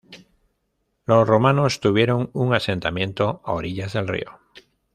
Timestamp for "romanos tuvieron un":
1.27-2.55